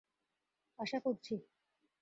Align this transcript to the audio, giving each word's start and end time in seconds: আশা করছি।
আশা 0.79 0.99
করছি। 0.99 1.33